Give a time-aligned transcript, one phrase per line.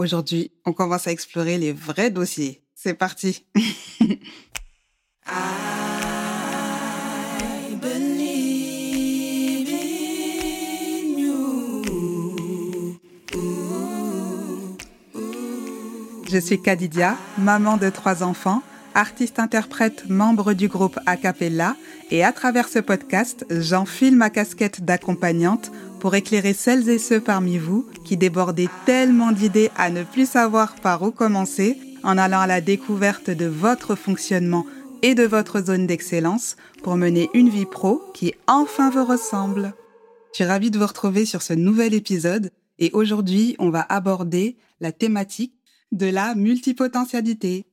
[0.00, 2.62] Aujourd'hui, on commence à explorer les vrais dossiers.
[2.74, 3.44] C'est parti.
[16.32, 18.62] Je suis Kadidia, maman de trois enfants,
[18.94, 21.76] artiste-interprète, membre du groupe Acapella,
[22.10, 25.70] et à travers ce podcast, j'enfile ma casquette d'accompagnante
[26.00, 30.74] pour éclairer celles et ceux parmi vous qui débordez tellement d'idées à ne plus savoir
[30.76, 34.66] par où commencer en allant à la découverte de votre fonctionnement
[35.02, 39.74] et de votre zone d'excellence pour mener une vie pro qui enfin vous ressemble.
[40.32, 44.56] Je suis ravie de vous retrouver sur ce nouvel épisode et aujourd'hui on va aborder
[44.80, 45.54] la thématique
[45.92, 47.66] de la multipotentialité.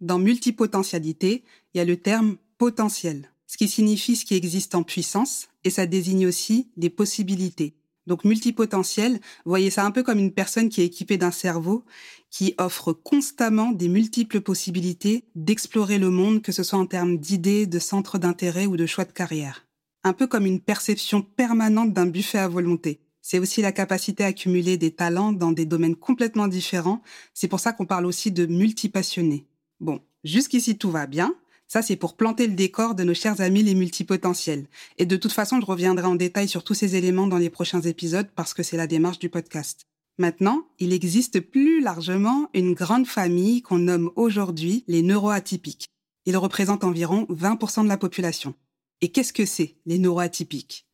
[0.00, 4.82] Dans multipotentialité, il y a le terme potentiel, ce qui signifie ce qui existe en
[4.82, 7.74] puissance, et ça désigne aussi les possibilités.
[8.06, 11.84] Donc multipotentiel, voyez ça un peu comme une personne qui est équipée d'un cerveau
[12.30, 17.66] qui offre constamment des multiples possibilités d'explorer le monde, que ce soit en termes d'idées,
[17.66, 19.66] de centres d'intérêt ou de choix de carrière.
[20.02, 23.00] Un peu comme une perception permanente d'un buffet à volonté.
[23.20, 27.02] C'est aussi la capacité à accumuler des talents dans des domaines complètement différents.
[27.34, 29.46] C'est pour ça qu'on parle aussi de multipassionnés.
[29.78, 31.36] Bon, jusqu'ici tout va bien.
[31.72, 34.66] Ça, c'est pour planter le décor de nos chers amis les multipotentiels.
[34.98, 37.80] Et de toute façon, je reviendrai en détail sur tous ces éléments dans les prochains
[37.80, 39.86] épisodes parce que c'est la démarche du podcast.
[40.18, 45.86] Maintenant, il existe plus largement une grande famille qu'on nomme aujourd'hui les neuroatypiques.
[46.26, 48.54] Ils représentent environ 20% de la population.
[49.00, 50.84] Et qu'est-ce que c'est, les neuroatypiques?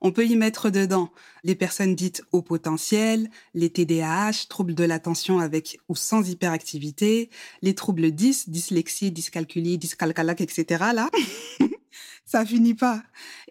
[0.00, 1.10] On peut y mettre dedans
[1.44, 7.30] les personnes dites au potentiel, les TDAH, troubles de l'attention avec ou sans hyperactivité,
[7.62, 10.84] les troubles 10, dyslexie, dyscalculie, dyscalcalac, etc.
[10.92, 11.08] Là,
[12.24, 13.02] ça finit pas.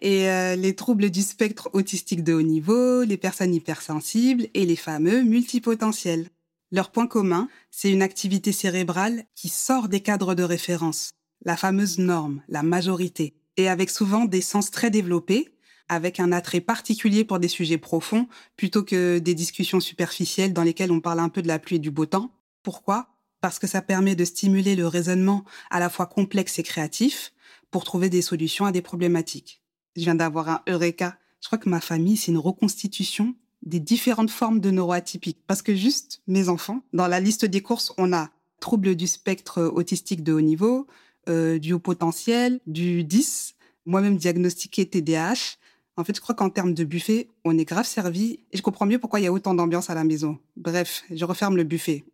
[0.02, 4.76] Et euh, les troubles du spectre autistique de haut niveau, les personnes hypersensibles et les
[4.76, 6.28] fameux multipotentiels.
[6.70, 11.12] Leur point commun, c'est une activité cérébrale qui sort des cadres de référence,
[11.44, 15.55] la fameuse norme, la majorité, et avec souvent des sens très développés,
[15.88, 20.92] avec un attrait particulier pour des sujets profonds plutôt que des discussions superficielles dans lesquelles
[20.92, 22.30] on parle un peu de la pluie et du beau temps.
[22.62, 23.08] Pourquoi?
[23.40, 27.32] Parce que ça permet de stimuler le raisonnement à la fois complexe et créatif
[27.70, 29.62] pour trouver des solutions à des problématiques.
[29.96, 31.16] Je viens d'avoir un eureka.
[31.40, 35.42] Je crois que ma famille, c'est une reconstitution des différentes formes de neuroatypiques.
[35.46, 38.30] Parce que juste, mes enfants, dans la liste des courses, on a
[38.60, 40.86] troubles du spectre autistique de haut niveau,
[41.28, 43.54] euh, du haut potentiel, du 10,
[43.84, 45.56] moi-même diagnostiqué TDAH,
[45.96, 48.86] en fait, je crois qu'en termes de buffet, on est grave servi et je comprends
[48.86, 50.38] mieux pourquoi il y a autant d'ambiance à la maison.
[50.56, 52.04] Bref, je referme le buffet.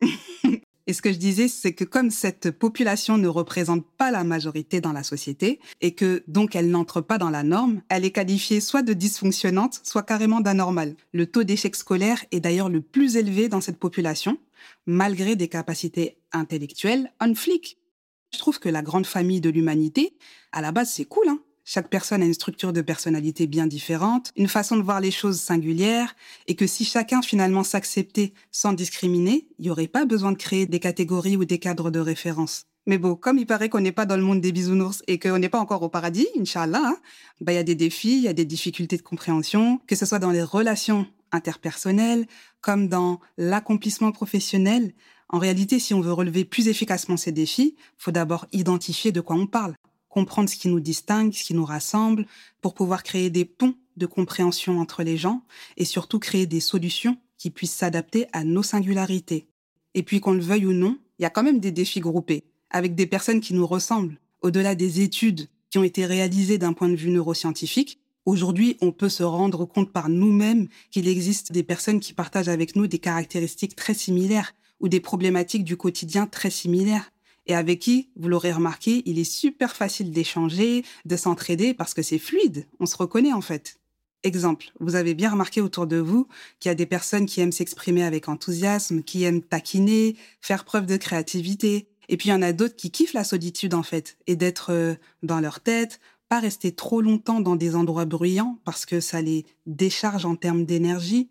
[0.87, 4.81] et ce que je disais, c'est que comme cette population ne représente pas la majorité
[4.81, 8.61] dans la société et que donc elle n'entre pas dans la norme, elle est qualifiée
[8.61, 10.95] soit de dysfonctionnante, soit carrément d'anormale.
[11.13, 14.39] Le taux d'échec scolaire est d'ailleurs le plus élevé dans cette population,
[14.87, 17.79] malgré des capacités intellectuelles on flic.
[18.33, 20.17] Je trouve que la grande famille de l'humanité,
[20.53, 24.31] à la base, c'est cool, hein chaque personne a une structure de personnalité bien différente,
[24.37, 26.15] une façon de voir les choses singulière,
[26.47, 30.67] et que si chacun finalement s'acceptait sans discriminer, il n'y aurait pas besoin de créer
[30.67, 32.67] des catégories ou des cadres de référence.
[32.87, 35.39] Mais bon, comme il paraît qu'on n'est pas dans le monde des bisounours et qu'on
[35.39, 36.97] n'est pas encore au paradis, Inch'Allah, hein,
[37.41, 40.05] bah, il y a des défis, il y a des difficultés de compréhension, que ce
[40.05, 42.27] soit dans les relations interpersonnelles,
[42.61, 44.93] comme dans l'accomplissement professionnel.
[45.29, 49.37] En réalité, si on veut relever plus efficacement ces défis, faut d'abord identifier de quoi
[49.37, 49.75] on parle
[50.13, 52.27] comprendre ce qui nous distingue, ce qui nous rassemble,
[52.61, 55.43] pour pouvoir créer des ponts de compréhension entre les gens
[55.79, 59.47] et surtout créer des solutions qui puissent s'adapter à nos singularités.
[59.95, 62.45] Et puis qu'on le veuille ou non, il y a quand même des défis groupés,
[62.71, 64.19] avec des personnes qui nous ressemblent.
[64.43, 69.09] Au-delà des études qui ont été réalisées d'un point de vue neuroscientifique, aujourd'hui on peut
[69.09, 73.77] se rendre compte par nous-mêmes qu'il existe des personnes qui partagent avec nous des caractéristiques
[73.77, 77.13] très similaires ou des problématiques du quotidien très similaires
[77.47, 82.03] et avec qui, vous l'aurez remarqué, il est super facile d'échanger, de s'entraider parce que
[82.03, 83.79] c'est fluide, on se reconnaît en fait.
[84.25, 86.29] Exemple, vous avez bien remarqué autour de vous
[86.61, 90.87] qu'il y a des personnes qui aiment s'exprimer avec enthousiasme, qui aiment taquiner, faire preuve
[90.87, 94.17] de créativité, et puis il y en a d'autres qui kiffent la solitude en fait,
[94.29, 94.95] et d'être euh,
[95.25, 99.45] dans leur tête, pas rester trop longtemps dans des endroits bruyants parce que ça les
[99.67, 101.29] décharge en termes d'énergie,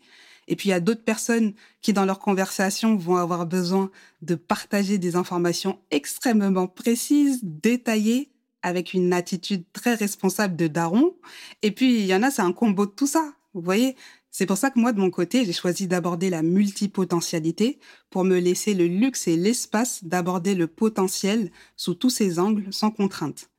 [0.48, 3.90] et puis il y a d'autres personnes qui, dans leur conversation, vont avoir besoin
[4.22, 8.30] de partager des informations extrêmement précises, détaillées,
[8.62, 11.16] avec une attitude très responsable de daron.
[11.62, 13.32] Et puis il y en a, c'est un combo de tout ça.
[13.54, 13.96] Vous voyez,
[14.30, 17.78] c'est pour ça que moi, de mon côté, j'ai choisi d'aborder la multipotentialité
[18.08, 22.90] pour me laisser le luxe et l'espace d'aborder le potentiel sous tous ses angles, sans
[22.90, 23.50] contrainte.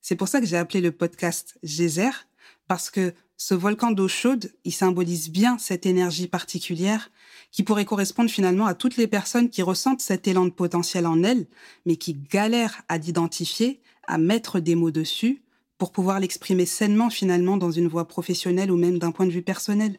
[0.00, 2.10] C'est pour ça que j'ai appelé le podcast Geyser,
[2.68, 7.10] parce que ce volcan d'eau chaude, il symbolise bien cette énergie particulière
[7.50, 11.22] qui pourrait correspondre finalement à toutes les personnes qui ressentent cet élan de potentiel en
[11.22, 11.46] elles,
[11.86, 15.42] mais qui galèrent à l'identifier, à mettre des mots dessus,
[15.78, 19.40] pour pouvoir l'exprimer sainement finalement dans une voie professionnelle ou même d'un point de vue
[19.40, 19.98] personnel.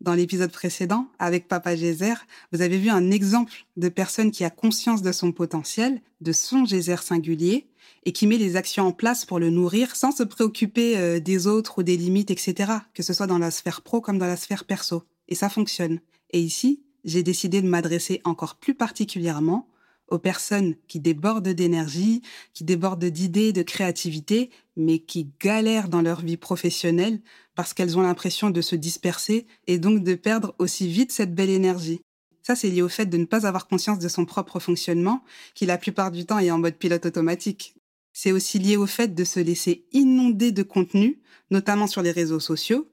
[0.00, 4.50] Dans l'épisode précédent, avec Papa Gézer, vous avez vu un exemple de personne qui a
[4.50, 7.69] conscience de son potentiel, de son Gézer singulier,
[8.04, 11.46] et qui met les actions en place pour le nourrir sans se préoccuper euh, des
[11.46, 14.36] autres ou des limites, etc., que ce soit dans la sphère pro comme dans la
[14.36, 15.04] sphère perso.
[15.28, 16.00] Et ça fonctionne.
[16.32, 19.68] Et ici, j'ai décidé de m'adresser encore plus particulièrement
[20.08, 22.22] aux personnes qui débordent d'énergie,
[22.52, 27.20] qui débordent d'idées, de créativité, mais qui galèrent dans leur vie professionnelle
[27.54, 31.50] parce qu'elles ont l'impression de se disperser et donc de perdre aussi vite cette belle
[31.50, 32.00] énergie.
[32.42, 35.22] Ça, c'est lié au fait de ne pas avoir conscience de son propre fonctionnement,
[35.54, 37.74] qui la plupart du temps est en mode pilote automatique.
[38.12, 41.20] C'est aussi lié au fait de se laisser inonder de contenu,
[41.50, 42.90] notamment sur les réseaux sociaux,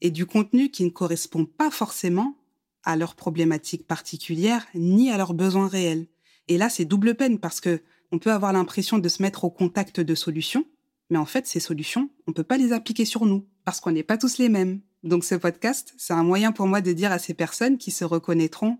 [0.00, 2.36] et du contenu qui ne correspond pas forcément
[2.84, 6.06] à leurs problématiques particulières ni à leurs besoins réels.
[6.48, 7.80] Et là, c'est double peine parce que
[8.10, 10.66] on peut avoir l'impression de se mettre au contact de solutions,
[11.08, 14.02] mais en fait, ces solutions, on peut pas les appliquer sur nous parce qu'on n'est
[14.02, 14.80] pas tous les mêmes.
[15.02, 18.04] Donc ce podcast, c'est un moyen pour moi de dire à ces personnes qui se
[18.04, 18.78] reconnaîtront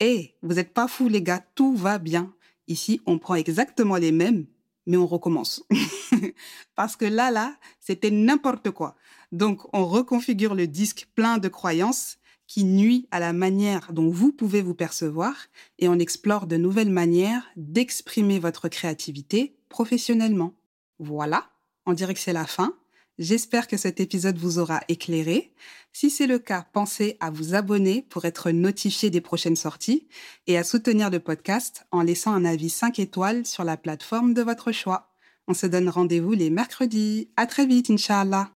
[0.00, 2.34] "Eh, vous êtes pas fous les gars, tout va bien.
[2.68, 4.46] Ici, on prend exactement les mêmes,
[4.86, 5.64] mais on recommence."
[6.76, 8.96] parce que là là, c'était n'importe quoi.
[9.32, 14.30] Donc on reconfigure le disque plein de croyances qui nuit à la manière dont vous
[14.30, 15.34] pouvez vous percevoir
[15.78, 20.52] et on explore de nouvelles manières d'exprimer votre créativité professionnellement.
[20.98, 21.50] Voilà,
[21.86, 22.74] on dirait que c'est la fin.
[23.18, 25.52] J'espère que cet épisode vous aura éclairé.
[25.92, 30.08] Si c'est le cas, pensez à vous abonner pour être notifié des prochaines sorties
[30.46, 34.42] et à soutenir le podcast en laissant un avis 5 étoiles sur la plateforme de
[34.42, 35.10] votre choix.
[35.46, 37.28] On se donne rendez-vous les mercredis.
[37.36, 38.50] À très vite, Inch'Allah.